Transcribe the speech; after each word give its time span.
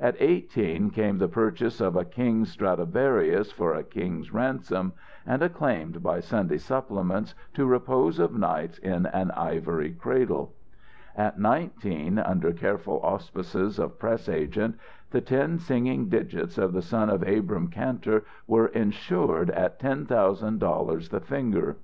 At 0.00 0.16
eighteen, 0.20 0.90
came 0.90 1.18
the 1.18 1.28
purchase 1.28 1.80
of 1.80 1.94
a 1.94 2.04
king's 2.04 2.48
Stradivarius 2.50 3.52
for 3.52 3.72
a 3.72 3.84
king's 3.84 4.32
ransom, 4.32 4.94
and 5.24 5.44
acclaimed 5.44 6.02
by 6.02 6.18
Sunday 6.18 6.56
supplements 6.58 7.36
to 7.54 7.66
repose 7.66 8.18
of 8.18 8.34
nights 8.36 8.78
in 8.78 9.06
an 9.06 9.30
ivory 9.30 9.92
cradle. 9.92 10.52
At 11.14 11.38
nineteen, 11.38 12.18
under 12.18 12.52
careful 12.52 12.98
auspices 13.04 13.78
of 13.78 13.96
press 14.00 14.28
agent, 14.28 14.74
the 15.12 15.20
ten 15.20 15.60
singing 15.60 16.08
digits 16.08 16.58
of 16.58 16.72
the 16.72 16.82
son 16.82 17.08
of 17.08 17.22
Abrahm 17.22 17.68
Kantor 17.68 18.24
were 18.48 18.66
insured 18.66 19.50
at 19.50 19.78
ten 19.78 20.04
thousand 20.04 20.58
dollars 20.58 21.10
the 21.10 21.20
finger. 21.20 21.76